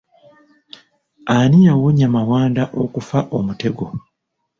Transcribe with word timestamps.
Ani 1.35 1.57
yawonya 1.67 2.07
Mawanda 2.15 2.63
okufa 2.83 3.19
omutego? 3.37 3.85